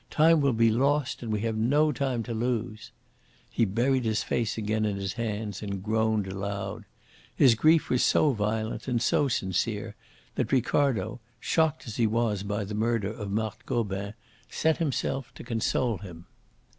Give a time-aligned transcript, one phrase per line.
[0.09, 2.91] Time will be lost, and we have no time to lose."
[3.51, 6.85] He buried his face again in his hands and groaned aloud.
[7.35, 9.95] His grief was so violent and so sincere
[10.33, 14.15] that Ricardo, shocked as he was by the murder of Marthe Gobin,
[14.49, 16.25] set himself to console him.